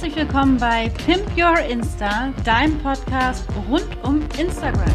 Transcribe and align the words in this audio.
Herzlich 0.00 0.16
willkommen 0.16 0.56
bei 0.56 0.88
Pimp 1.04 1.36
Your 1.36 1.58
Insta, 1.58 2.32
dein 2.42 2.78
Podcast 2.78 3.44
rund 3.68 3.86
um 4.02 4.22
Instagram. 4.38 4.90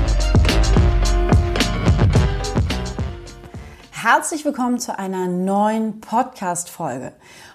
Herzlich 3.91 4.44
willkommen 4.46 4.79
zu 4.79 4.97
einer 4.97 5.28
neuen 5.28 6.01
Podcast-Folge. 6.01 7.13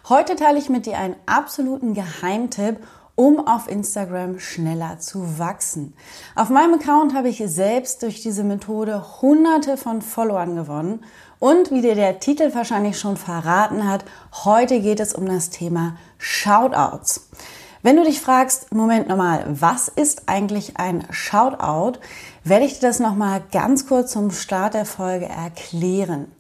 Heute 0.09 0.37
teile 0.37 0.61
ich 0.61 0.69
mit 0.69 0.87
dir 0.87 0.97
einen 0.97 1.17
absoluten 1.27 1.93
Geheimtipp, 1.93 2.87
um 3.21 3.47
auf 3.47 3.69
Instagram 3.69 4.39
schneller 4.39 4.99
zu 4.99 5.39
wachsen. 5.39 5.93
Auf 6.37 6.49
meinem 6.49 6.81
Account 6.81 7.13
habe 7.13 7.29
ich 7.29 7.43
selbst 7.45 8.03
durch 8.03 8.23
diese 8.23 8.45
Methode 8.45 9.21
hunderte 9.21 9.77
von 9.77 10.01
Followern 10.01 10.57
gewonnen 10.57 11.05
und 11.39 11.71
wie 11.71 11.83
dir 11.83 11.95
der 11.95 12.19
Titel 12.19 12.55
wahrscheinlich 12.55 12.99
schon 12.99 13.19
verraten 13.19 13.87
hat, 13.87 14.07
heute 14.47 14.81
geht 14.81 15.01
es 15.01 15.13
um 15.13 15.27
das 15.27 15.51
Thema 15.51 15.99
Shoutouts. 16.17 17.29
Wenn 17.83 17.97
du 17.97 18.05
dich 18.05 18.23
fragst, 18.23 18.73
Moment 18.73 19.09
nochmal, 19.09 19.45
was 19.49 19.89
ist 19.89 20.23
eigentlich 20.25 20.79
ein 20.79 21.07
Shoutout, 21.11 21.99
werde 22.43 22.65
ich 22.65 22.79
dir 22.79 22.87
das 22.87 23.01
nochmal 23.01 23.43
ganz 23.53 23.87
kurz 23.87 24.13
zum 24.13 24.31
Start 24.31 24.73
der 24.73 24.87
Folge 24.87 25.27
erklären. 25.27 26.33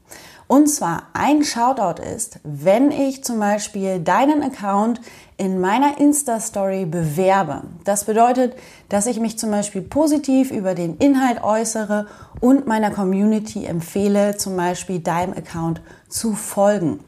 Und 0.51 0.67
zwar 0.67 1.05
ein 1.13 1.45
Shoutout 1.45 2.03
ist, 2.03 2.41
wenn 2.43 2.91
ich 2.91 3.23
zum 3.23 3.39
Beispiel 3.39 4.01
deinen 4.01 4.43
Account 4.43 5.01
in 5.37 5.61
meiner 5.61 5.99
Insta-Story 5.99 6.87
bewerbe. 6.87 7.63
Das 7.85 8.05
bedeutet, 8.05 8.57
dass 8.89 9.07
ich 9.07 9.21
mich 9.21 9.39
zum 9.39 9.53
Beispiel 9.53 9.83
positiv 9.83 10.51
über 10.51 10.75
den 10.75 10.97
Inhalt 10.97 11.45
äußere 11.45 12.07
und 12.41 12.67
meiner 12.67 12.91
Community 12.91 13.65
empfehle, 13.65 14.37
zum 14.37 14.57
Beispiel 14.57 14.99
deinem 14.99 15.35
Account 15.35 15.83
zu 16.09 16.33
folgen 16.33 16.99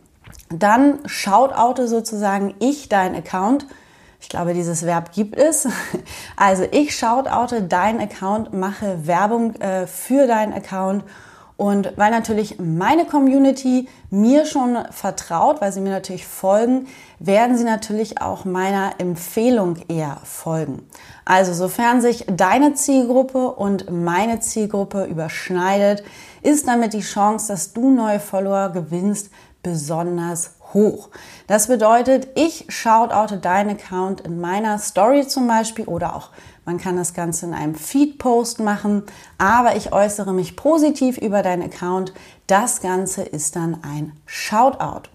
dann 0.58 0.98
shoutoute 1.06 1.88
sozusagen 1.88 2.54
ich 2.58 2.88
deinen 2.88 3.16
Account. 3.16 3.66
Ich 4.20 4.28
glaube, 4.28 4.54
dieses 4.54 4.84
Verb 4.84 5.12
gibt 5.12 5.36
es. 5.36 5.66
Also 6.36 6.64
ich 6.70 6.96
shoutoute 6.96 7.62
deinen 7.62 8.00
Account, 8.00 8.52
mache 8.52 9.06
Werbung 9.06 9.54
äh, 9.56 9.86
für 9.86 10.26
deinen 10.26 10.52
Account 10.52 11.04
und 11.56 11.92
weil 11.96 12.10
natürlich 12.10 12.58
meine 12.58 13.04
Community 13.04 13.88
mir 14.10 14.46
schon 14.46 14.78
vertraut, 14.90 15.60
weil 15.60 15.72
sie 15.72 15.80
mir 15.80 15.90
natürlich 15.90 16.26
folgen, 16.26 16.86
werden 17.18 17.56
sie 17.56 17.64
natürlich 17.64 18.20
auch 18.20 18.44
meiner 18.44 18.94
Empfehlung 18.98 19.76
eher 19.88 20.18
folgen. 20.24 20.88
Also 21.24 21.52
sofern 21.52 22.00
sich 22.00 22.24
deine 22.28 22.74
Zielgruppe 22.74 23.52
und 23.52 23.90
meine 23.90 24.40
Zielgruppe 24.40 25.04
überschneidet, 25.04 26.02
ist 26.42 26.66
damit 26.66 26.94
die 26.94 27.00
Chance, 27.00 27.48
dass 27.48 27.72
du 27.72 27.90
neue 27.90 28.18
Follower 28.18 28.70
gewinnst, 28.70 29.30
besonders 29.62 30.54
hoch. 30.74 31.10
Das 31.46 31.68
bedeutet, 31.68 32.28
ich 32.34 32.64
shoutoute 32.68 33.38
deinen 33.38 33.70
Account 33.70 34.22
in 34.22 34.40
meiner 34.40 34.78
Story 34.78 35.26
zum 35.26 35.46
Beispiel 35.46 35.84
oder 35.84 36.16
auch 36.16 36.30
man 36.64 36.78
kann 36.78 36.96
das 36.96 37.14
Ganze 37.14 37.46
in 37.46 37.54
einem 37.54 37.74
Feed-Post 37.74 38.60
machen, 38.60 39.02
aber 39.38 39.76
ich 39.76 39.92
äußere 39.92 40.32
mich 40.32 40.56
positiv 40.56 41.18
über 41.18 41.42
deinen 41.42 41.62
Account. 41.62 42.12
Das 42.46 42.80
Ganze 42.80 43.22
ist 43.22 43.56
dann 43.56 43.78
ein 43.82 44.12
Shoutout. 44.26 45.08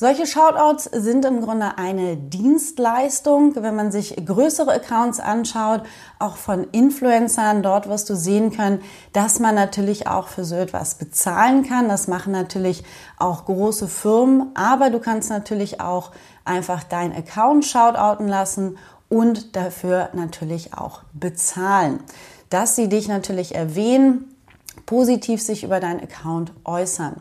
Solche 0.00 0.26
Shoutouts 0.26 0.84
sind 0.84 1.26
im 1.26 1.42
Grunde 1.42 1.76
eine 1.76 2.16
Dienstleistung, 2.16 3.54
wenn 3.56 3.76
man 3.76 3.92
sich 3.92 4.16
größere 4.24 4.72
Accounts 4.72 5.20
anschaut, 5.20 5.82
auch 6.18 6.36
von 6.36 6.64
Influencern. 6.72 7.62
Dort 7.62 7.86
wirst 7.86 8.08
du 8.08 8.16
sehen 8.16 8.50
können, 8.50 8.80
dass 9.12 9.40
man 9.40 9.54
natürlich 9.54 10.06
auch 10.06 10.28
für 10.28 10.46
so 10.46 10.54
etwas 10.54 10.94
bezahlen 10.94 11.68
kann. 11.68 11.90
Das 11.90 12.08
machen 12.08 12.32
natürlich 12.32 12.82
auch 13.18 13.44
große 13.44 13.88
Firmen, 13.88 14.52
aber 14.54 14.88
du 14.88 15.00
kannst 15.00 15.28
natürlich 15.28 15.82
auch 15.82 16.12
einfach 16.46 16.82
deinen 16.82 17.12
Account 17.12 17.66
shoutouten 17.66 18.26
lassen 18.26 18.78
und 19.10 19.54
dafür 19.56 20.08
natürlich 20.14 20.72
auch 20.72 21.02
bezahlen. 21.12 22.02
Dass 22.48 22.76
sie 22.76 22.88
dich 22.88 23.06
natürlich 23.08 23.54
erwähnen, 23.54 24.34
positiv 24.86 25.42
sich 25.42 25.62
über 25.62 25.80
deinen 25.80 26.00
Account 26.00 26.52
äußern. 26.64 27.20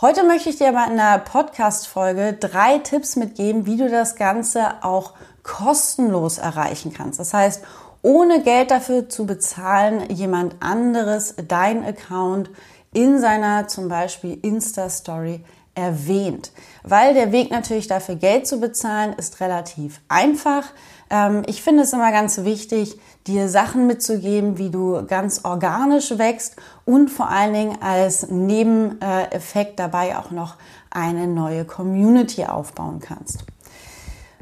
Heute 0.00 0.22
möchte 0.24 0.50
ich 0.50 0.58
dir 0.58 0.68
aber 0.68 0.86
in 0.90 0.96
der 0.96 1.18
Podcast-Folge 1.18 2.34
drei 2.34 2.78
Tipps 2.78 3.16
mitgeben, 3.16 3.66
wie 3.66 3.76
du 3.76 3.90
das 3.90 4.14
Ganze 4.14 4.84
auch 4.84 5.14
kostenlos 5.42 6.38
erreichen 6.38 6.92
kannst. 6.92 7.18
Das 7.18 7.34
heißt, 7.34 7.62
ohne 8.02 8.42
Geld 8.42 8.70
dafür 8.70 9.08
zu 9.08 9.24
bezahlen, 9.24 10.10
jemand 10.10 10.56
anderes 10.60 11.34
dein 11.48 11.84
Account 11.84 12.50
in 12.92 13.18
seiner 13.18 13.66
zum 13.66 13.88
Beispiel 13.88 14.38
Insta-Story 14.42 15.42
erwähnt. 15.74 16.52
Weil 16.82 17.14
der 17.14 17.32
Weg 17.32 17.50
natürlich 17.50 17.86
dafür 17.86 18.16
Geld 18.16 18.46
zu 18.46 18.60
bezahlen 18.60 19.14
ist 19.14 19.40
relativ 19.40 20.00
einfach. 20.08 20.64
Ähm, 21.10 21.42
ich 21.46 21.62
finde 21.62 21.82
es 21.82 21.92
immer 21.92 22.12
ganz 22.12 22.38
wichtig, 22.44 22.98
dir 23.26 23.48
Sachen 23.48 23.86
mitzugeben, 23.86 24.58
wie 24.58 24.70
du 24.70 25.04
ganz 25.06 25.44
organisch 25.44 26.18
wächst 26.18 26.56
und 26.84 27.10
vor 27.10 27.28
allen 27.28 27.54
Dingen 27.54 27.82
als 27.82 28.28
Nebeneffekt 28.28 29.78
dabei 29.78 30.18
auch 30.18 30.30
noch 30.30 30.56
eine 30.90 31.26
neue 31.26 31.64
Community 31.64 32.44
aufbauen 32.44 33.00
kannst. 33.00 33.44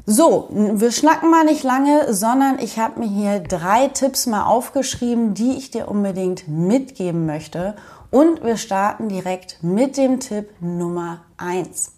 So, 0.05 0.49
wir 0.51 0.91
schnacken 0.91 1.31
mal 1.31 1.45
nicht 1.45 1.63
lange, 1.63 2.13
sondern 2.13 2.59
ich 2.59 2.77
habe 2.77 2.99
mir 2.99 3.07
hier 3.07 3.39
drei 3.39 3.87
Tipps 3.87 4.25
mal 4.25 4.43
aufgeschrieben, 4.43 5.33
die 5.33 5.53
ich 5.53 5.71
dir 5.71 5.87
unbedingt 5.87 6.49
mitgeben 6.49 7.25
möchte. 7.25 7.75
Und 8.11 8.43
wir 8.43 8.57
starten 8.57 9.07
direkt 9.07 9.63
mit 9.63 9.95
dem 9.95 10.19
Tipp 10.19 10.49
Nummer 10.59 11.21
eins. 11.37 11.93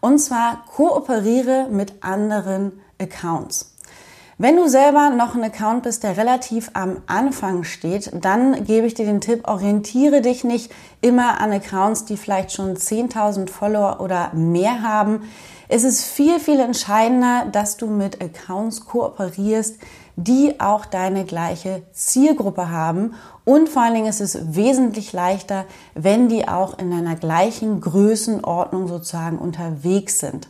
Und 0.00 0.20
zwar 0.20 0.64
kooperiere 0.64 1.66
mit 1.68 2.04
anderen 2.04 2.80
Accounts. 3.00 3.69
Wenn 4.42 4.56
du 4.56 4.68
selber 4.68 5.10
noch 5.10 5.34
ein 5.34 5.44
Account 5.44 5.82
bist, 5.82 6.02
der 6.02 6.16
relativ 6.16 6.70
am 6.72 7.02
Anfang 7.06 7.62
steht, 7.62 8.10
dann 8.24 8.64
gebe 8.64 8.86
ich 8.86 8.94
dir 8.94 9.04
den 9.04 9.20
Tipp, 9.20 9.46
orientiere 9.46 10.22
dich 10.22 10.44
nicht 10.44 10.72
immer 11.02 11.42
an 11.42 11.52
Accounts, 11.52 12.06
die 12.06 12.16
vielleicht 12.16 12.52
schon 12.52 12.74
10.000 12.74 13.50
Follower 13.50 14.00
oder 14.00 14.32
mehr 14.32 14.80
haben. 14.80 15.24
Es 15.68 15.84
ist 15.84 16.06
viel, 16.06 16.40
viel 16.40 16.58
entscheidender, 16.58 17.48
dass 17.52 17.76
du 17.76 17.86
mit 17.86 18.22
Accounts 18.22 18.86
kooperierst, 18.86 19.76
die 20.16 20.58
auch 20.58 20.86
deine 20.86 21.26
gleiche 21.26 21.82
Zielgruppe 21.92 22.70
haben. 22.70 23.16
Und 23.44 23.68
vor 23.68 23.82
allen 23.82 23.92
Dingen 23.92 24.08
ist 24.08 24.22
es 24.22 24.56
wesentlich 24.56 25.12
leichter, 25.12 25.66
wenn 25.94 26.30
die 26.30 26.48
auch 26.48 26.78
in 26.78 26.94
einer 26.94 27.16
gleichen 27.16 27.82
Größenordnung 27.82 28.88
sozusagen 28.88 29.36
unterwegs 29.38 30.18
sind. 30.18 30.48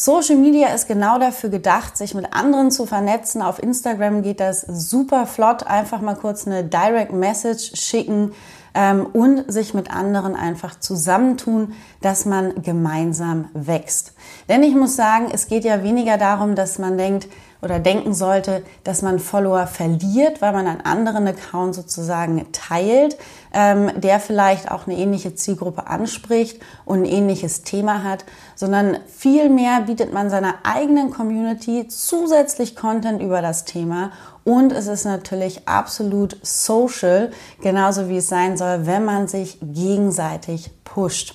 Social 0.00 0.36
Media 0.36 0.68
ist 0.68 0.86
genau 0.86 1.18
dafür 1.18 1.50
gedacht, 1.50 1.96
sich 1.96 2.14
mit 2.14 2.32
anderen 2.32 2.70
zu 2.70 2.86
vernetzen. 2.86 3.42
Auf 3.42 3.60
Instagram 3.60 4.22
geht 4.22 4.38
das 4.38 4.60
super 4.60 5.26
flott. 5.26 5.64
Einfach 5.64 6.00
mal 6.00 6.14
kurz 6.14 6.46
eine 6.46 6.62
Direct 6.62 7.12
Message 7.12 7.72
schicken 7.74 8.30
ähm, 8.74 9.06
und 9.06 9.50
sich 9.50 9.74
mit 9.74 9.90
anderen 9.90 10.36
einfach 10.36 10.78
zusammentun, 10.78 11.72
dass 12.00 12.26
man 12.26 12.62
gemeinsam 12.62 13.48
wächst. 13.54 14.12
Denn 14.48 14.62
ich 14.62 14.76
muss 14.76 14.94
sagen, 14.94 15.30
es 15.32 15.48
geht 15.48 15.64
ja 15.64 15.82
weniger 15.82 16.16
darum, 16.16 16.54
dass 16.54 16.78
man 16.78 16.96
denkt, 16.96 17.26
oder 17.60 17.78
denken 17.78 18.14
sollte, 18.14 18.62
dass 18.84 19.02
man 19.02 19.18
Follower 19.18 19.66
verliert, 19.66 20.40
weil 20.40 20.52
man 20.52 20.66
einen 20.66 20.80
anderen 20.82 21.26
Account 21.26 21.74
sozusagen 21.74 22.46
teilt, 22.52 23.16
ähm, 23.52 23.90
der 23.96 24.20
vielleicht 24.20 24.70
auch 24.70 24.86
eine 24.86 24.96
ähnliche 24.96 25.34
Zielgruppe 25.34 25.86
anspricht 25.86 26.60
und 26.84 27.00
ein 27.00 27.04
ähnliches 27.06 27.62
Thema 27.62 28.04
hat, 28.04 28.24
sondern 28.54 28.98
vielmehr 29.06 29.82
bietet 29.82 30.12
man 30.12 30.30
seiner 30.30 30.54
eigenen 30.62 31.10
Community 31.10 31.88
zusätzlich 31.88 32.76
Content 32.76 33.20
über 33.20 33.42
das 33.42 33.64
Thema 33.64 34.12
und 34.44 34.72
es 34.72 34.86
ist 34.86 35.04
natürlich 35.04 35.68
absolut 35.68 36.38
social, 36.42 37.30
genauso 37.60 38.08
wie 38.08 38.16
es 38.16 38.28
sein 38.28 38.56
soll, 38.56 38.86
wenn 38.86 39.04
man 39.04 39.28
sich 39.28 39.58
gegenseitig 39.60 40.70
pusht. 40.84 41.34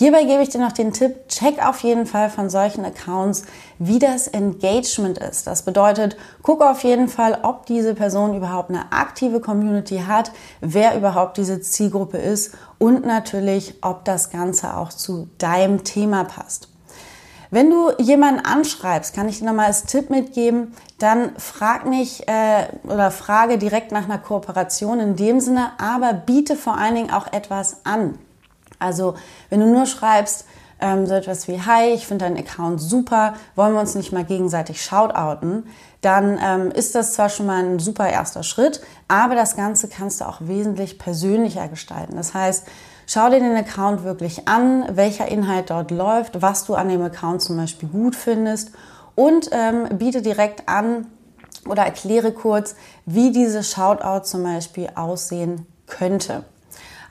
Hierbei 0.00 0.24
gebe 0.24 0.42
ich 0.42 0.48
dir 0.48 0.62
noch 0.62 0.72
den 0.72 0.94
Tipp, 0.94 1.28
check 1.28 1.62
auf 1.62 1.80
jeden 1.80 2.06
Fall 2.06 2.30
von 2.30 2.48
solchen 2.48 2.86
Accounts, 2.86 3.44
wie 3.78 3.98
das 3.98 4.28
Engagement 4.28 5.18
ist. 5.18 5.46
Das 5.46 5.62
bedeutet, 5.62 6.16
guck 6.42 6.62
auf 6.62 6.84
jeden 6.84 7.06
Fall, 7.06 7.40
ob 7.42 7.66
diese 7.66 7.94
Person 7.94 8.34
überhaupt 8.34 8.70
eine 8.70 8.92
aktive 8.92 9.40
Community 9.40 10.04
hat, 10.08 10.32
wer 10.62 10.96
überhaupt 10.96 11.36
diese 11.36 11.60
Zielgruppe 11.60 12.16
ist 12.16 12.54
und 12.78 13.04
natürlich, 13.04 13.74
ob 13.82 14.06
das 14.06 14.30
Ganze 14.30 14.74
auch 14.74 14.88
zu 14.88 15.28
deinem 15.36 15.84
Thema 15.84 16.24
passt. 16.24 16.68
Wenn 17.50 17.68
du 17.68 17.90
jemanden 17.98 18.40
anschreibst, 18.42 19.14
kann 19.14 19.28
ich 19.28 19.40
dir 19.40 19.44
nochmal 19.44 19.66
als 19.66 19.84
Tipp 19.84 20.08
mitgeben, 20.08 20.74
dann 20.98 21.36
frag 21.36 21.84
nicht 21.84 22.26
äh, 22.26 22.68
oder 22.84 23.10
frage 23.10 23.58
direkt 23.58 23.92
nach 23.92 24.04
einer 24.04 24.16
Kooperation 24.16 24.98
in 24.98 25.16
dem 25.16 25.40
Sinne, 25.40 25.72
aber 25.76 26.14
biete 26.14 26.56
vor 26.56 26.78
allen 26.78 26.94
Dingen 26.94 27.10
auch 27.10 27.30
etwas 27.34 27.84
an. 27.84 28.18
Also 28.80 29.14
wenn 29.48 29.60
du 29.60 29.66
nur 29.66 29.86
schreibst, 29.86 30.46
ähm, 30.80 31.06
so 31.06 31.14
etwas 31.14 31.46
wie, 31.46 31.60
hi, 31.60 31.90
ich 31.90 32.06
finde 32.06 32.24
deinen 32.24 32.38
Account 32.38 32.80
super, 32.80 33.34
wollen 33.54 33.74
wir 33.74 33.80
uns 33.80 33.94
nicht 33.94 34.12
mal 34.12 34.24
gegenseitig 34.24 34.82
shoutouten, 34.82 35.66
dann 36.00 36.38
ähm, 36.42 36.70
ist 36.70 36.94
das 36.94 37.12
zwar 37.12 37.28
schon 37.28 37.46
mal 37.46 37.62
ein 37.62 37.78
super 37.78 38.08
erster 38.08 38.42
Schritt, 38.42 38.80
aber 39.06 39.34
das 39.34 39.56
Ganze 39.56 39.88
kannst 39.88 40.20
du 40.20 40.24
auch 40.24 40.38
wesentlich 40.40 40.98
persönlicher 40.98 41.68
gestalten. 41.68 42.16
Das 42.16 42.32
heißt, 42.32 42.66
schau 43.06 43.28
dir 43.28 43.40
den 43.40 43.56
Account 43.56 44.04
wirklich 44.04 44.48
an, 44.48 44.84
welcher 44.96 45.28
Inhalt 45.28 45.70
dort 45.70 45.90
läuft, 45.90 46.40
was 46.40 46.64
du 46.64 46.74
an 46.74 46.88
dem 46.88 47.02
Account 47.02 47.42
zum 47.42 47.56
Beispiel 47.56 47.88
gut 47.88 48.16
findest 48.16 48.72
und 49.14 49.50
ähm, 49.52 49.98
biete 49.98 50.22
direkt 50.22 50.68
an 50.68 51.06
oder 51.68 51.82
erkläre 51.82 52.32
kurz, 52.32 52.74
wie 53.04 53.32
diese 53.32 53.62
Shoutout 53.62 54.24
zum 54.24 54.42
Beispiel 54.44 54.88
aussehen 54.94 55.66
könnte. 55.86 56.44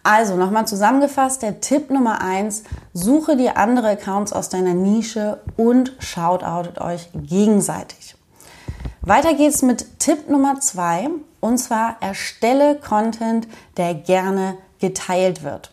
Also 0.04 0.36
nochmal 0.36 0.68
zusammengefasst, 0.68 1.42
der 1.42 1.62
Tipp 1.62 1.90
Nummer 1.90 2.22
eins: 2.22 2.64
suche 2.94 3.36
dir 3.36 3.58
andere 3.58 3.90
Accounts 3.90 4.34
aus 4.34 4.50
deiner 4.50 4.74
Nische 4.74 5.42
und 5.58 5.94
shoutoutet 6.00 6.80
euch 6.80 7.10
gegenseitig. 7.14 8.16
Weiter 9.02 9.34
geht's 9.34 9.62
mit 9.62 10.00
Tipp 10.00 10.30
Nummer 10.30 10.60
zwei 10.60 11.10
und 11.40 11.58
zwar 11.58 11.98
erstelle 12.02 12.76
Content, 12.76 13.48
der 13.78 13.94
gerne 13.94 14.58
geteilt 14.80 15.44
wird. 15.44 15.72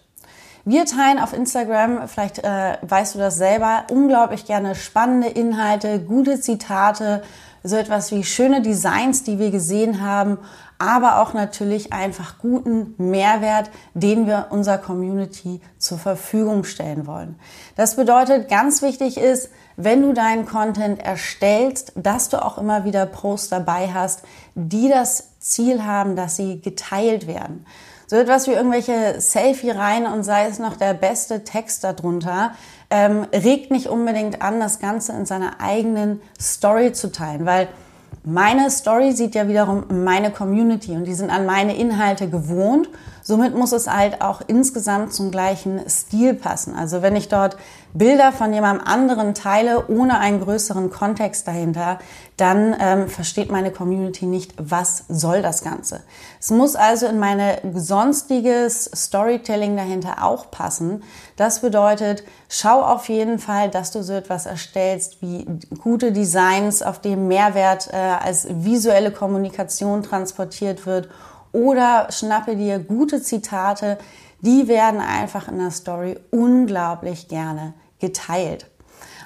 Wir 0.65 0.85
teilen 0.85 1.21
auf 1.21 1.33
Instagram, 1.33 2.09
vielleicht 2.09 2.41
äh, 2.41 2.77
weißt 2.83 3.15
du 3.15 3.19
das 3.21 3.37
selber, 3.37 3.85
unglaublich 3.91 4.47
gerne 4.47 4.75
spannende 4.75 5.29
Inhalte, 5.29 6.01
gute 6.01 6.41
Zitate, 6.41 7.23
so 7.63 7.77
etwas 7.77 8.11
wie 8.11 8.25
schöne 8.25 8.63
Designs, 8.63 9.23
die 9.23 9.39
wir 9.39 9.53
gesehen 9.53 10.01
haben, 10.01 10.39
aber 10.79 11.21
auch 11.21 11.33
natürlich 11.33 11.93
einfach 11.93 12.39
guten 12.39 12.95
Mehrwert, 12.99 13.71
den 13.95 14.27
wir 14.27 14.49
unserer 14.51 14.79
Community 14.79 15.61
zur 15.79 15.99
Verfügung 15.99 16.65
stellen 16.65 17.07
wollen. 17.07 17.39
Das 17.77 17.97
bedeutet, 17.97 18.49
ganz 18.49 18.83
wichtig 18.83 19.17
ist, 19.17 19.51
wenn 19.77 20.03
du 20.03 20.13
deinen 20.13 20.47
Content 20.47 21.03
erstellst, 21.03 21.93
dass 21.97 22.29
du 22.29 22.43
auch 22.43 22.59
immer 22.59 22.85
wieder 22.85 23.07
Posts 23.07 23.51
dabei 23.51 23.91
hast, 23.93 24.23
die 24.55 24.89
das 24.89 25.39
Ziel 25.39 25.85
haben, 25.85 26.17
dass 26.17 26.37
sie 26.37 26.61
geteilt 26.61 27.27
werden. 27.27 27.67
So 28.07 28.17
etwas 28.17 28.47
wie 28.47 28.53
irgendwelche 28.53 29.21
Selfie-Reihen 29.21 30.07
und 30.07 30.23
sei 30.23 30.47
es 30.47 30.59
noch 30.59 30.77
der 30.77 30.95
beste 30.95 31.43
Text 31.43 31.83
darunter, 31.83 32.53
ähm, 32.89 33.27
regt 33.33 33.73
nicht 33.73 33.89
unbedingt 33.89 34.43
an, 34.43 34.61
das 34.61 34.79
Ganze 34.79 35.13
in 35.13 35.27
seiner 35.27 35.61
eigenen 35.61 36.23
Story 36.41 36.93
zu 36.93 37.11
teilen, 37.11 37.47
weil 37.47 37.69
meine 38.27 38.71
Story 38.71 39.13
sieht 39.13 39.37
ja 39.37 39.47
wiederum 39.47 39.85
meine 40.05 40.33
Community 40.33 40.93
und 40.93 41.05
die 41.05 41.15
sind 41.15 41.31
an 41.31 41.47
meine 41.47 41.77
Inhalte 41.77 42.29
gewohnt 42.29 42.89
Somit 43.27 43.57
muss 43.57 43.73
es 43.73 43.89
halt 43.89 44.23
auch 44.23 44.41
insgesamt 44.47 45.13
zum 45.13 45.33
gleichen 45.33 45.81
Stil 45.91 46.33
passen. 46.35 46.77
Also 46.77 47.03
wenn 47.03 47.17
ich 47.17 47.27
dort 47.29 47.57
Bilder 47.93 48.31
von 48.31 48.53
jemandem 48.53 48.87
anderen 48.87 49.35
teile, 49.35 49.89
ohne 49.89 50.21
einen 50.21 50.41
größeren 50.41 50.91
Kontext 50.91 51.49
dahinter, 51.49 51.99
dann 52.37 52.77
ähm, 52.79 53.09
versteht 53.09 53.51
meine 53.51 53.73
Community 53.73 54.27
nicht, 54.27 54.55
was 54.59 55.07
soll 55.09 55.43
das 55.43 55.65
Ganze. 55.65 56.05
Es 56.39 56.53
muss 56.53 56.77
also 56.77 57.07
in 57.07 57.19
meine 57.19 57.59
sonstiges 57.75 58.85
Storytelling 58.95 59.77
dahinter 59.77 60.23
auch 60.23 60.53
passen. 60.53 61.03
Das 61.35 61.63
bedeutet, 61.63 62.23
schau 62.49 62.81
auf 62.83 63.09
jeden 63.09 63.41
Fall, 63.41 63.71
dass 63.71 63.91
du 63.91 64.05
so 64.05 64.13
etwas 64.13 64.47
erstellst 64.47 65.21
wie 65.21 65.47
gute 65.83 66.13
Designs, 66.13 66.81
auf 66.81 67.01
dem 67.01 67.27
Mehrwert 67.27 67.89
äh, 67.93 67.97
als 68.23 68.47
visuelle 68.49 69.11
Kommunikation 69.11 70.03
transportiert 70.03 70.87
wird 70.87 71.09
oder 71.53 72.09
schnappe 72.11 72.57
dir 72.57 72.79
gute 72.79 73.23
Zitate, 73.23 73.99
die 74.41 74.69
werden 74.69 75.01
einfach 75.01 75.49
in 75.49 75.59
der 75.59 75.71
Story 75.71 76.19
unglaublich 76.31 77.29
gerne 77.29 77.75
geteilt. 77.99 78.67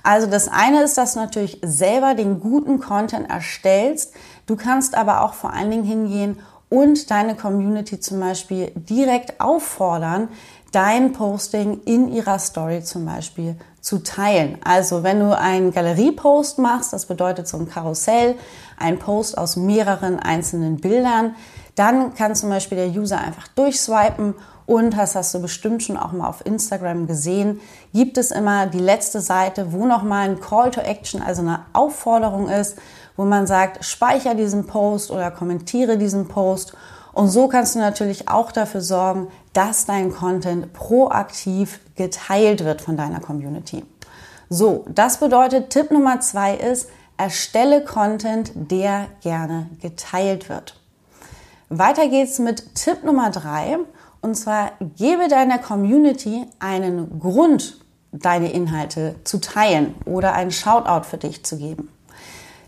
Also 0.02 0.26
das 0.26 0.48
eine 0.48 0.82
ist, 0.82 0.96
dass 0.96 1.14
du 1.14 1.20
natürlich 1.20 1.60
selber 1.62 2.14
den 2.14 2.40
guten 2.40 2.80
Content 2.80 3.28
erstellst. 3.28 4.14
Du 4.46 4.56
kannst 4.56 4.94
aber 4.94 5.22
auch 5.22 5.34
vor 5.34 5.52
allen 5.52 5.70
Dingen 5.70 5.84
hingehen 5.84 6.38
und 6.68 7.10
deine 7.10 7.34
Community 7.34 8.00
zum 8.00 8.20
Beispiel 8.20 8.72
direkt 8.74 9.40
auffordern, 9.40 10.28
dein 10.72 11.12
Posting 11.12 11.82
in 11.84 12.12
ihrer 12.12 12.38
Story 12.38 12.82
zum 12.82 13.04
Beispiel 13.04 13.56
zu 13.80 14.02
teilen. 14.02 14.58
Also 14.64 15.02
wenn 15.02 15.20
du 15.20 15.36
einen 15.36 15.72
Galeriepost 15.72 16.58
machst, 16.58 16.92
das 16.92 17.06
bedeutet 17.06 17.48
so 17.48 17.56
ein 17.56 17.68
Karussell, 17.68 18.36
ein 18.78 18.98
Post 18.98 19.38
aus 19.38 19.56
mehreren 19.56 20.18
einzelnen 20.18 20.76
Bildern, 20.80 21.34
dann 21.76 22.14
kann 22.14 22.34
zum 22.34 22.50
Beispiel 22.50 22.76
der 22.76 22.88
User 22.88 23.18
einfach 23.18 23.48
durchswipen 23.48 24.34
und 24.66 24.96
das 24.96 25.16
hast 25.16 25.34
du 25.34 25.40
bestimmt 25.40 25.82
schon 25.82 25.96
auch 25.96 26.12
mal 26.12 26.28
auf 26.28 26.46
Instagram 26.46 27.06
gesehen, 27.06 27.60
gibt 27.92 28.18
es 28.18 28.30
immer 28.30 28.66
die 28.66 28.78
letzte 28.78 29.20
Seite, 29.20 29.72
wo 29.72 29.86
nochmal 29.86 30.28
ein 30.28 30.40
Call 30.40 30.70
to 30.70 30.80
Action, 30.80 31.22
also 31.22 31.42
eine 31.42 31.60
Aufforderung 31.72 32.48
ist, 32.48 32.76
wo 33.16 33.24
man 33.24 33.48
sagt, 33.48 33.84
speicher 33.84 34.36
diesen 34.36 34.66
Post 34.66 35.10
oder 35.10 35.32
kommentiere 35.32 35.98
diesen 35.98 36.28
Post. 36.28 36.74
Und 37.12 37.28
so 37.28 37.48
kannst 37.48 37.74
du 37.74 37.80
natürlich 37.80 38.28
auch 38.28 38.52
dafür 38.52 38.80
sorgen, 38.80 39.26
dass 39.52 39.86
dein 39.86 40.12
Content 40.12 40.72
proaktiv 40.72 41.80
geteilt 41.96 42.64
wird 42.64 42.80
von 42.80 42.96
deiner 42.96 43.20
Community. 43.20 43.84
So, 44.48 44.84
das 44.88 45.18
bedeutet, 45.18 45.70
Tipp 45.70 45.90
Nummer 45.90 46.20
zwei 46.20 46.54
ist, 46.54 46.88
erstelle 47.16 47.84
Content, 47.84 48.52
der 48.54 49.08
gerne 49.20 49.68
geteilt 49.80 50.48
wird. 50.48 50.80
Weiter 51.68 52.08
geht's 52.08 52.38
mit 52.38 52.74
Tipp 52.74 53.04
Nummer 53.04 53.30
drei. 53.30 53.78
Und 54.22 54.34
zwar 54.34 54.72
gebe 54.96 55.28
deiner 55.28 55.58
Community 55.58 56.46
einen 56.58 57.20
Grund, 57.20 57.80
deine 58.12 58.52
Inhalte 58.52 59.14
zu 59.24 59.40
teilen 59.40 59.94
oder 60.04 60.34
einen 60.34 60.50
Shoutout 60.50 61.04
für 61.04 61.16
dich 61.16 61.44
zu 61.44 61.56
geben. 61.56 61.88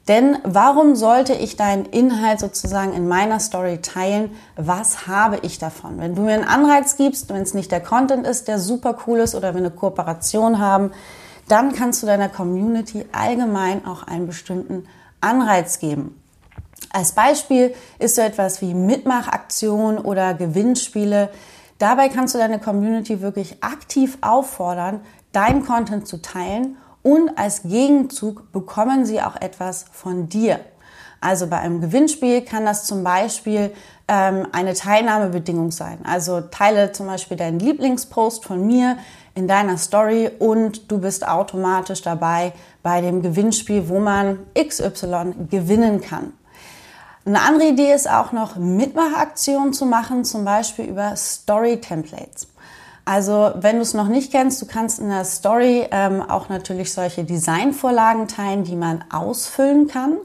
Denn 0.09 0.39
warum 0.43 0.97
sollte 0.97 1.33
ich 1.33 1.57
deinen 1.57 1.87
Inhalt 1.87 2.41
sozusagen 2.41 2.93
in 2.93 3.07
meiner 3.07 3.39
Story 3.39 3.79
teilen? 3.79 4.33
Was 4.57 5.07
habe 5.07 5.39
ich 5.43 5.59
davon? 5.59 5.99
Wenn 5.99 6.17
du 6.17 6.23
mir 6.23 6.35
einen 6.35 6.45
Anreiz 6.45 6.97
gibst, 6.97 7.29
wenn 7.29 7.43
es 7.43 7.55
nicht 7.55 7.71
der 7.71 7.81
Content 7.81 8.27
ist, 8.27 8.49
der 8.49 8.59
super 8.59 8.99
cool 9.07 9.21
ist 9.21 9.37
oder 9.37 9.55
wir 9.55 9.61
eine 9.61 9.71
Kooperation 9.71 10.59
haben, 10.59 10.91
dann 11.49 11.73
kannst 11.73 12.03
du 12.03 12.07
deiner 12.07 12.29
Community 12.29 13.05
allgemein 13.13 13.87
auch 13.87 14.03
einen 14.03 14.27
bestimmten 14.27 14.87
Anreiz 15.21 15.79
geben. 15.79 16.21
Als 16.93 17.13
Beispiel 17.13 17.75
ist 18.01 18.17
so 18.17 18.23
etwas 18.23 18.61
wie 18.61 18.75
Mitmachaktionen 18.75 19.99
oder 19.99 20.35
Gewinnspiele. 20.35 21.31
Dabei 21.79 22.09
kannst 22.09 22.35
du 22.35 22.39
deine 22.39 22.59
Community 22.59 23.21
wirklich 23.21 23.63
aktiv 23.63 24.19
auffordern, 24.21 25.01
deinen 25.33 25.65
Content 25.65 26.09
zu 26.09 26.21
teilen 26.21 26.77
und 27.03 27.37
als 27.37 27.63
Gegenzug 27.63 28.53
bekommen 28.53 29.05
sie 29.05 29.21
auch 29.21 29.37
etwas 29.41 29.87
von 29.93 30.29
dir. 30.29 30.61
Also 31.21 31.47
bei 31.47 31.59
einem 31.59 31.81
Gewinnspiel 31.81 32.43
kann 32.43 32.65
das 32.65 32.85
zum 32.85 33.05
Beispiel 33.05 33.73
ähm, 34.09 34.49
eine 34.51 34.75
Teilnahmebedingung 34.75 35.71
sein. 35.71 35.99
Also 36.05 36.41
teile 36.41 36.93
zum 36.93 37.07
Beispiel 37.07 37.37
deinen 37.37 37.61
Lieblingspost 37.61 38.45
von 38.45 38.67
mir 38.67 38.99
in 39.35 39.47
deiner 39.47 39.79
Story 39.79 40.31
und 40.39 40.91
du 40.91 40.99
bist 40.99 41.27
automatisch 41.27 42.03
dabei 42.03 42.53
bei 42.83 43.01
dem 43.01 43.23
Gewinnspiel, 43.23 43.89
wo 43.89 44.01
man 44.01 44.41
XY 44.59 45.47
gewinnen 45.49 46.01
kann. 46.01 46.33
Eine 47.25 47.41
andere 47.41 47.69
Idee 47.69 47.93
ist 47.93 48.11
auch 48.11 48.33
noch 48.33 48.57
Mitmachaktionen 48.57 49.73
zu 49.73 49.87
machen, 49.87 50.25
zum 50.25 50.45
Beispiel 50.45 50.87
über 50.87 51.15
Story-Templates. 51.15 52.49
Also 53.05 53.53
wenn 53.57 53.77
du 53.77 53.83
es 53.83 53.95
noch 53.95 54.09
nicht 54.09 54.31
kennst, 54.31 54.63
du 54.63 54.67
kannst 54.67 55.01
in 55.01 55.09
der 55.09 55.25
Story 55.25 55.87
ähm, 55.91 56.23
auch 56.23 56.49
natürlich 56.49 56.93
solche 56.93 57.25
Designvorlagen 57.25 58.29
teilen, 58.29 58.63
die 58.65 58.77
man 58.77 59.05
ausfüllen 59.11 59.89
kann. 59.89 60.19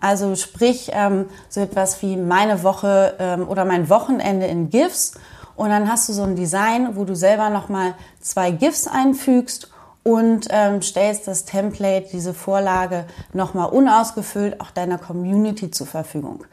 Also 0.00 0.36
sprich 0.36 0.90
ähm, 0.92 1.26
so 1.48 1.60
etwas 1.60 2.02
wie 2.02 2.16
meine 2.16 2.62
Woche 2.62 3.16
ähm, 3.18 3.48
oder 3.48 3.64
mein 3.64 3.88
Wochenende 3.88 4.46
in 4.46 4.68
GIFs. 4.68 5.14
Und 5.56 5.70
dann 5.70 5.90
hast 5.90 6.08
du 6.08 6.12
so 6.12 6.22
ein 6.22 6.36
Design, 6.36 6.96
wo 6.96 7.04
du 7.04 7.16
selber 7.16 7.50
nochmal 7.50 7.94
zwei 8.20 8.50
GIFs 8.50 8.86
einfügst 8.86 9.70
und 10.04 10.46
ähm, 10.50 10.82
stellst 10.82 11.26
das 11.26 11.44
Template, 11.46 12.08
diese 12.12 12.32
Vorlage 12.32 13.06
nochmal 13.32 13.70
unausgefüllt 13.70 14.60
auch 14.60 14.70
deiner 14.70 14.98
Community 14.98 15.70
zur 15.70 15.86
Verfügung. 15.86 16.44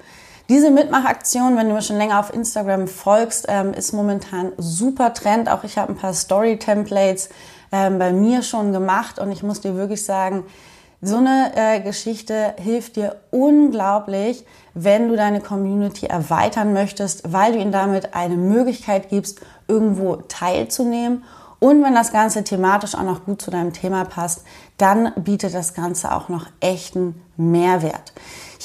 Diese 0.47 0.69
Mitmachaktion, 0.69 1.57
wenn 1.57 1.69
du 1.69 1.73
mir 1.73 1.81
schon 1.81 1.97
länger 1.97 2.19
auf 2.19 2.31
Instagram 2.31 2.87
folgst, 2.87 3.47
ähm, 3.49 3.73
ist 3.73 3.93
momentan 3.93 4.51
super 4.57 5.13
Trend. 5.13 5.49
Auch 5.49 5.63
ich 5.63 5.77
habe 5.77 5.93
ein 5.93 5.97
paar 5.97 6.13
Story-Templates 6.13 7.29
ähm, 7.71 7.97
bei 7.97 8.13
mir 8.13 8.43
schon 8.43 8.71
gemacht 8.71 9.17
und 9.17 9.31
ich 9.31 9.41
muss 9.41 9.61
dir 9.61 9.75
wirklich 9.75 10.05
sagen, 10.05 10.43
so 11.01 11.17
eine 11.17 11.51
äh, 11.55 11.79
Geschichte 11.81 12.53
hilft 12.57 12.95
dir 12.95 13.15
unglaublich, 13.31 14.45
wenn 14.75 15.09
du 15.09 15.15
deine 15.15 15.41
Community 15.41 16.05
erweitern 16.05 16.73
möchtest, 16.73 17.31
weil 17.31 17.53
du 17.53 17.59
ihnen 17.59 17.71
damit 17.71 18.13
eine 18.13 18.37
Möglichkeit 18.37 19.09
gibst, 19.09 19.41
irgendwo 19.67 20.17
teilzunehmen 20.17 21.23
und 21.59 21.83
wenn 21.83 21.95
das 21.95 22.11
Ganze 22.11 22.43
thematisch 22.43 22.95
auch 22.95 23.03
noch 23.03 23.25
gut 23.25 23.41
zu 23.41 23.49
deinem 23.49 23.73
Thema 23.73 24.05
passt, 24.05 24.43
dann 24.77 25.11
bietet 25.15 25.53
das 25.53 25.73
Ganze 25.73 26.13
auch 26.13 26.29
noch 26.29 26.45
echten 26.59 27.21
Mehrwert. 27.37 28.13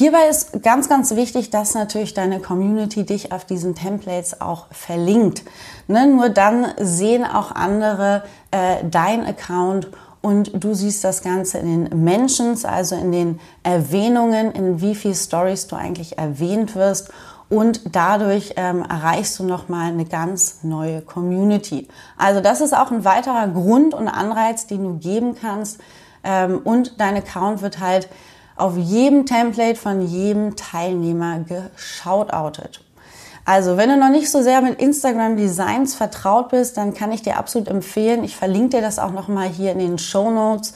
Hierbei 0.00 0.28
ist 0.30 0.62
ganz, 0.62 0.88
ganz 0.88 1.14
wichtig, 1.14 1.50
dass 1.50 1.74
natürlich 1.74 2.14
deine 2.14 2.40
Community 2.40 3.04
dich 3.04 3.32
auf 3.32 3.44
diesen 3.44 3.74
Templates 3.74 4.40
auch 4.40 4.68
verlinkt. 4.70 5.42
Ne? 5.88 6.06
Nur 6.06 6.30
dann 6.30 6.68
sehen 6.78 7.22
auch 7.22 7.52
andere 7.52 8.22
äh, 8.50 8.76
dein 8.90 9.26
Account 9.26 9.88
und 10.22 10.52
du 10.54 10.72
siehst 10.72 11.04
das 11.04 11.22
Ganze 11.22 11.58
in 11.58 11.84
den 11.84 12.02
Mentions, 12.02 12.64
also 12.64 12.94
in 12.94 13.12
den 13.12 13.40
Erwähnungen, 13.62 14.52
in 14.52 14.80
wie 14.80 14.94
viel 14.94 15.14
Stories 15.14 15.66
du 15.66 15.76
eigentlich 15.76 16.16
erwähnt 16.16 16.76
wirst 16.76 17.10
und 17.50 17.94
dadurch 17.94 18.54
ähm, 18.56 18.82
erreichst 18.82 19.38
du 19.38 19.44
nochmal 19.44 19.92
eine 19.92 20.06
ganz 20.06 20.60
neue 20.62 21.02
Community. 21.02 21.88
Also 22.16 22.40
das 22.40 22.62
ist 22.62 22.74
auch 22.74 22.90
ein 22.90 23.04
weiterer 23.04 23.48
Grund 23.48 23.92
und 23.92 24.08
Anreiz, 24.08 24.66
den 24.66 24.82
du 24.82 24.96
geben 24.96 25.34
kannst, 25.38 25.78
ähm, 26.22 26.60
und 26.64 27.00
dein 27.00 27.16
Account 27.16 27.62
wird 27.62 27.80
halt 27.80 28.08
auf 28.60 28.76
jedem 28.76 29.26
Template 29.26 29.78
von 29.78 30.06
jedem 30.06 30.56
Teilnehmer 30.56 31.40
geshoutoutet. 31.40 32.82
Also, 33.44 33.76
wenn 33.76 33.88
du 33.88 33.96
noch 33.96 34.10
nicht 34.10 34.30
so 34.30 34.42
sehr 34.42 34.60
mit 34.60 34.80
Instagram 34.80 35.36
Designs 35.36 35.94
vertraut 35.94 36.50
bist, 36.50 36.76
dann 36.76 36.94
kann 36.94 37.10
ich 37.10 37.22
dir 37.22 37.36
absolut 37.36 37.68
empfehlen. 37.68 38.22
Ich 38.22 38.36
verlinke 38.36 38.76
dir 38.76 38.82
das 38.82 38.98
auch 38.98 39.10
nochmal 39.10 39.48
hier 39.48 39.72
in 39.72 39.78
den 39.78 39.98
Show 39.98 40.30
Notes. 40.30 40.74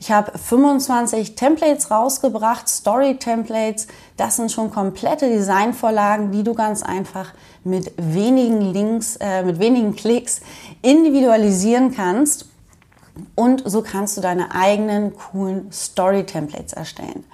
Ich 0.00 0.10
habe 0.10 0.36
25 0.36 1.34
Templates 1.34 1.90
rausgebracht, 1.90 2.68
Story-Templates. 2.68 3.86
Das 4.16 4.36
sind 4.36 4.52
schon 4.52 4.70
komplette 4.70 5.28
Designvorlagen, 5.28 6.30
die 6.30 6.42
du 6.42 6.54
ganz 6.54 6.82
einfach 6.82 7.32
mit 7.64 7.92
wenigen 7.96 8.60
Links, 8.60 9.16
äh, 9.16 9.42
mit 9.42 9.58
wenigen 9.58 9.96
Klicks 9.96 10.40
individualisieren 10.82 11.94
kannst. 11.94 12.46
Und 13.34 13.62
so 13.64 13.82
kannst 13.82 14.16
du 14.16 14.20
deine 14.20 14.54
eigenen 14.54 15.14
coolen 15.16 15.70
Story-Templates 15.70 16.72
erstellen. 16.72 17.24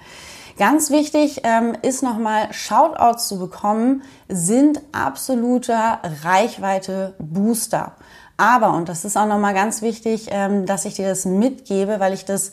Ganz 0.57 0.91
wichtig 0.91 1.41
ähm, 1.43 1.75
ist 1.81 2.03
nochmal, 2.03 2.51
Shoutouts 2.51 3.27
zu 3.27 3.39
bekommen, 3.39 4.03
sind 4.27 4.81
absoluter 4.91 5.99
Reichweite-Booster. 6.23 7.93
Aber, 8.37 8.73
und 8.73 8.89
das 8.89 9.05
ist 9.05 9.17
auch 9.17 9.27
nochmal 9.27 9.53
ganz 9.53 9.81
wichtig, 9.81 10.27
ähm, 10.29 10.65
dass 10.65 10.85
ich 10.85 10.95
dir 10.95 11.07
das 11.07 11.25
mitgebe, 11.25 11.99
weil 11.99 12.13
ich 12.13 12.25
das 12.25 12.51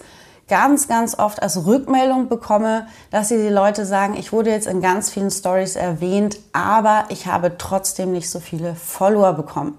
ganz, 0.49 0.89
ganz 0.89 1.19
oft 1.19 1.43
als 1.43 1.67
Rückmeldung 1.67 2.29
bekomme, 2.29 2.87
dass 3.11 3.29
die 3.29 3.49
Leute 3.49 3.85
sagen, 3.85 4.17
ich 4.17 4.33
wurde 4.33 4.51
jetzt 4.51 4.67
in 4.67 4.81
ganz 4.81 5.11
vielen 5.11 5.31
Stories 5.31 5.77
erwähnt, 5.77 6.39
aber 6.53 7.05
ich 7.11 7.27
habe 7.27 7.59
trotzdem 7.59 8.13
nicht 8.13 8.31
so 8.31 8.41
viele 8.41 8.75
Follower 8.75 9.35
bekommen. 9.35 9.77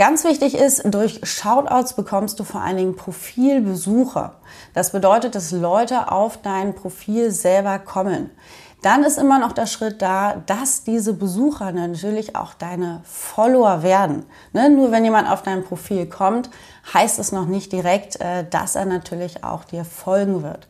Ganz 0.00 0.24
wichtig 0.24 0.54
ist, 0.54 0.82
durch 0.86 1.20
Shoutouts 1.24 1.92
bekommst 1.92 2.40
du 2.40 2.44
vor 2.44 2.62
allen 2.62 2.78
Dingen 2.78 2.96
Profilbesucher. 2.96 4.36
Das 4.72 4.92
bedeutet, 4.92 5.34
dass 5.34 5.52
Leute 5.52 6.10
auf 6.10 6.38
dein 6.40 6.74
Profil 6.74 7.30
selber 7.30 7.78
kommen. 7.78 8.30
Dann 8.80 9.04
ist 9.04 9.18
immer 9.18 9.38
noch 9.38 9.52
der 9.52 9.66
Schritt 9.66 10.00
da, 10.00 10.42
dass 10.46 10.84
diese 10.84 11.12
Besucher 11.12 11.72
natürlich 11.72 12.34
auch 12.34 12.54
deine 12.54 13.02
Follower 13.04 13.82
werden. 13.82 14.24
Ne? 14.54 14.70
Nur 14.70 14.90
wenn 14.90 15.04
jemand 15.04 15.28
auf 15.28 15.42
dein 15.42 15.64
Profil 15.64 16.06
kommt, 16.06 16.48
heißt 16.94 17.18
es 17.18 17.30
noch 17.30 17.44
nicht 17.44 17.70
direkt, 17.70 18.18
äh, 18.22 18.46
dass 18.48 18.76
er 18.76 18.86
natürlich 18.86 19.44
auch 19.44 19.64
dir 19.64 19.84
folgen 19.84 20.42
wird. 20.42 20.66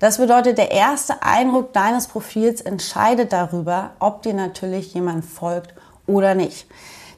Das 0.00 0.18
bedeutet, 0.18 0.58
der 0.58 0.72
erste 0.72 1.22
Eindruck 1.22 1.72
deines 1.72 2.08
Profils 2.08 2.60
entscheidet 2.60 3.32
darüber, 3.32 3.92
ob 4.00 4.22
dir 4.22 4.34
natürlich 4.34 4.92
jemand 4.92 5.24
folgt 5.24 5.72
oder 6.08 6.34
nicht. 6.34 6.66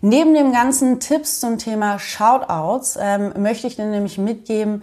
Neben 0.06 0.34
dem 0.34 0.52
ganzen 0.52 1.00
Tipps 1.00 1.40
zum 1.40 1.56
Thema 1.56 1.99
Shoutouts 1.99 2.99
ähm, 3.00 3.32
möchte 3.38 3.66
ich 3.66 3.76
dir 3.76 3.87
nämlich 3.87 4.18
mitgeben, 4.18 4.82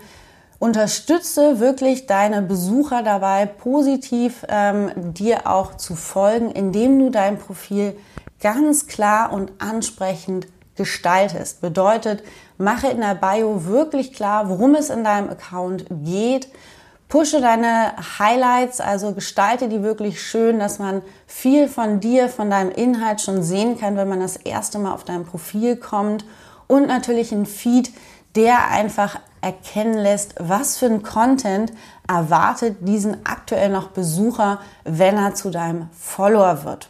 unterstütze 0.57 1.59
wirklich 1.59 2.07
deine 2.07 2.41
Besucher 2.41 3.03
dabei, 3.03 3.45
positiv 3.45 4.43
ähm, 4.49 4.89
dir 5.13 5.45
auch 5.45 5.77
zu 5.77 5.95
folgen, 5.95 6.49
indem 6.49 6.97
du 6.97 7.11
dein 7.11 7.37
Profil 7.37 7.95
ganz 8.41 8.87
klar 8.87 9.31
und 9.31 9.51
ansprechend 9.59 10.47
gestaltest. 10.75 11.61
Bedeutet, 11.61 12.23
mache 12.57 12.87
in 12.87 13.01
der 13.01 13.13
Bio 13.13 13.65
wirklich 13.65 14.13
klar, 14.13 14.49
worum 14.49 14.73
es 14.73 14.89
in 14.89 15.03
deinem 15.03 15.29
Account 15.29 15.85
geht 16.03 16.47
Pushe 17.11 17.41
deine 17.41 17.91
Highlights, 18.19 18.79
also 18.79 19.11
gestalte 19.11 19.67
die 19.67 19.83
wirklich 19.83 20.21
schön, 20.21 20.59
dass 20.59 20.79
man 20.79 21.01
viel 21.27 21.67
von 21.67 21.99
dir, 21.99 22.29
von 22.29 22.49
deinem 22.49 22.71
Inhalt 22.71 23.19
schon 23.19 23.43
sehen 23.43 23.77
kann, 23.77 23.97
wenn 23.97 24.07
man 24.07 24.21
das 24.21 24.37
erste 24.37 24.79
Mal 24.79 24.93
auf 24.93 25.03
dein 25.03 25.25
Profil 25.25 25.75
kommt. 25.75 26.23
Und 26.67 26.87
natürlich 26.87 27.33
ein 27.33 27.45
Feed, 27.45 27.91
der 28.35 28.69
einfach 28.69 29.19
erkennen 29.41 29.97
lässt, 29.97 30.35
was 30.39 30.77
für 30.77 30.85
ein 30.85 31.03
Content 31.03 31.73
erwartet 32.07 32.77
diesen 32.79 33.25
aktuell 33.25 33.67
noch 33.67 33.89
Besucher, 33.89 34.61
wenn 34.85 35.17
er 35.17 35.35
zu 35.35 35.49
deinem 35.49 35.89
Follower 35.91 36.63
wird. 36.63 36.87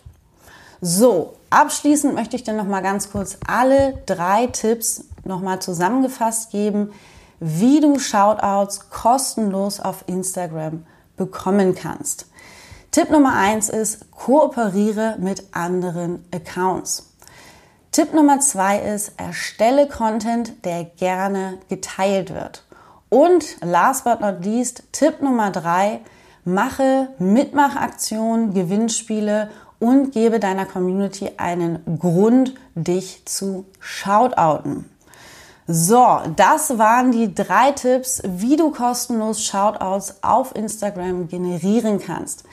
So, 0.81 1.33
abschließend 1.49 2.13
möchte 2.13 2.35
ich 2.35 2.43
dir 2.43 2.53
noch 2.53 2.67
mal 2.67 2.81
ganz 2.81 3.11
kurz 3.11 3.39
alle 3.47 3.97
drei 4.05 4.45
Tipps 4.45 5.05
noch 5.23 5.41
mal 5.41 5.59
zusammengefasst 5.59 6.51
geben, 6.51 6.91
wie 7.41 7.79
du 7.79 7.98
Shoutouts 7.98 8.91
kostenlos 8.91 9.79
auf 9.79 10.03
Instagram 10.07 10.86
bekommen 11.17 11.74
kannst. 11.74 12.27
Tipp 12.91 13.10
Nummer 13.10 13.33
eins 13.33 13.67
ist, 13.67 14.12
kooperiere 14.12 15.15
mit 15.19 15.43
anderen 15.51 16.24
Accounts. 16.31 17.12
Tipp 17.91 18.13
Nummer 18.13 18.39
zwei 18.41 18.79
ist, 18.79 19.13
erstelle 19.17 19.88
Content, 19.88 20.63
der 20.65 20.83
gerne 20.83 21.57
geteilt 21.67 22.31
wird. 22.31 22.63
Und 23.10 23.57
last 23.62 24.03
but 24.03 24.21
not 24.21 24.45
least, 24.45 24.83
Tipp 24.91 25.21
Nummer 25.21 25.50
drei, 25.50 26.01
mache 26.45 27.07
Mitmachaktionen, 27.17 28.53
Gewinnspiele 28.53 29.50
und 29.79 30.12
gebe 30.12 30.39
deiner 30.39 30.67
Community 30.67 31.31
einen 31.38 31.98
Grund, 31.98 32.53
dich 32.75 33.25
zu 33.25 33.65
shoutouten. 33.79 34.90
So, 35.68 36.20
das 36.36 36.77
waren 36.80 37.12
die 37.12 37.34
drei 37.34 37.72
Tipps, 37.72 38.22
wie 38.25 38.56
du 38.56 38.72
kostenlos 38.72 39.44
Shoutouts 39.44 40.24
auf 40.24 40.56
Instagram 40.56 41.27
generieren 41.27 42.00
kannst. 42.00 42.44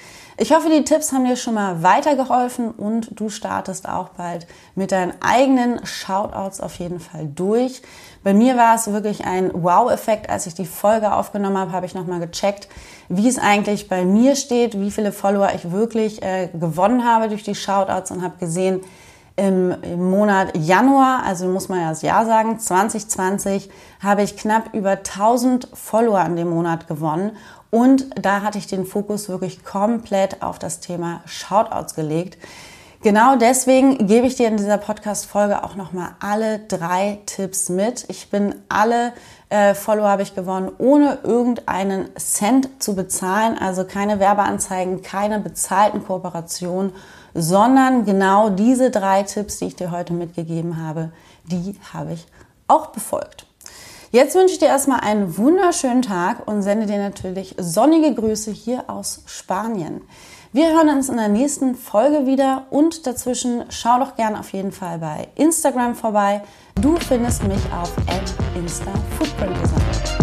Ich 0.40 0.52
hoffe, 0.52 0.68
die 0.68 0.84
Tipps 0.84 1.12
haben 1.12 1.24
dir 1.24 1.34
schon 1.34 1.54
mal 1.54 1.82
weitergeholfen 1.82 2.70
und 2.70 3.18
du 3.18 3.28
startest 3.28 3.88
auch 3.88 4.10
bald 4.10 4.46
mit 4.76 4.92
deinen 4.92 5.14
eigenen 5.20 5.84
Shoutouts 5.84 6.60
auf 6.60 6.76
jeden 6.76 7.00
Fall 7.00 7.26
durch. 7.26 7.82
Bei 8.22 8.34
mir 8.34 8.56
war 8.56 8.76
es 8.76 8.92
wirklich 8.92 9.24
ein 9.24 9.50
Wow-Effekt. 9.52 10.30
Als 10.30 10.46
ich 10.46 10.54
die 10.54 10.66
Folge 10.66 11.12
aufgenommen 11.12 11.58
habe, 11.58 11.72
habe 11.72 11.86
ich 11.86 11.94
nochmal 11.94 12.20
gecheckt, 12.20 12.68
wie 13.08 13.26
es 13.26 13.38
eigentlich 13.38 13.88
bei 13.88 14.04
mir 14.04 14.36
steht, 14.36 14.78
wie 14.78 14.92
viele 14.92 15.10
Follower 15.10 15.50
ich 15.56 15.72
wirklich 15.72 16.22
äh, 16.22 16.50
gewonnen 16.52 17.04
habe 17.04 17.28
durch 17.28 17.42
die 17.42 17.56
Shoutouts 17.56 18.12
und 18.12 18.22
habe 18.22 18.38
gesehen, 18.38 18.82
im, 19.38 20.10
Monat 20.10 20.56
Januar, 20.56 21.22
also 21.24 21.46
muss 21.46 21.68
man 21.68 21.80
ja 21.80 21.90
das 21.90 22.02
Jahr 22.02 22.26
sagen, 22.26 22.58
2020, 22.58 23.70
habe 24.02 24.22
ich 24.22 24.36
knapp 24.36 24.74
über 24.74 24.90
1000 24.90 25.68
Follower 25.72 26.24
in 26.26 26.36
dem 26.36 26.50
Monat 26.50 26.88
gewonnen. 26.88 27.36
Und 27.70 28.06
da 28.20 28.42
hatte 28.42 28.58
ich 28.58 28.66
den 28.66 28.84
Fokus 28.84 29.28
wirklich 29.28 29.64
komplett 29.64 30.42
auf 30.42 30.58
das 30.58 30.80
Thema 30.80 31.20
Shoutouts 31.26 31.94
gelegt. 31.94 32.38
Genau 33.02 33.36
deswegen 33.36 34.08
gebe 34.08 34.26
ich 34.26 34.34
dir 34.34 34.48
in 34.48 34.56
dieser 34.56 34.76
Podcast-Folge 34.76 35.62
auch 35.62 35.76
nochmal 35.76 36.16
alle 36.18 36.58
drei 36.58 37.20
Tipps 37.26 37.68
mit. 37.68 38.04
Ich 38.08 38.28
bin 38.28 38.56
alle 38.68 39.12
äh, 39.50 39.74
Follower 39.74 40.08
habe 40.08 40.22
ich 40.22 40.34
gewonnen, 40.34 40.72
ohne 40.78 41.18
irgendeinen 41.22 42.08
Cent 42.16 42.82
zu 42.82 42.96
bezahlen, 42.96 43.56
also 43.56 43.84
keine 43.84 44.18
Werbeanzeigen, 44.18 45.02
keine 45.02 45.38
bezahlten 45.38 46.04
Kooperationen 46.04 46.92
sondern 47.38 48.04
genau 48.04 48.50
diese 48.50 48.90
drei 48.90 49.22
Tipps, 49.22 49.58
die 49.58 49.66
ich 49.66 49.76
dir 49.76 49.90
heute 49.90 50.12
mitgegeben 50.12 50.82
habe, 50.82 51.12
die 51.46 51.76
habe 51.92 52.12
ich 52.12 52.26
auch 52.66 52.88
befolgt. 52.88 53.46
Jetzt 54.10 54.34
wünsche 54.34 54.54
ich 54.54 54.58
dir 54.58 54.68
erstmal 54.68 55.00
einen 55.00 55.36
wunderschönen 55.36 56.02
Tag 56.02 56.46
und 56.48 56.62
sende 56.62 56.86
dir 56.86 56.98
natürlich 56.98 57.54
sonnige 57.58 58.14
Grüße 58.14 58.50
hier 58.50 58.84
aus 58.88 59.22
Spanien. 59.26 60.00
Wir 60.50 60.72
hören 60.72 60.88
uns 60.88 61.10
in 61.10 61.18
der 61.18 61.28
nächsten 61.28 61.74
Folge 61.74 62.24
wieder 62.24 62.64
und 62.70 63.06
dazwischen 63.06 63.64
schau 63.68 63.98
doch 63.98 64.16
gerne 64.16 64.40
auf 64.40 64.50
jeden 64.54 64.72
Fall 64.72 64.98
bei 64.98 65.28
Instagram 65.34 65.94
vorbei. 65.94 66.42
Du 66.80 66.96
findest 66.96 67.44
mich 67.44 67.60
auf 67.70 67.92
@instafootprintdesign. 68.56 70.17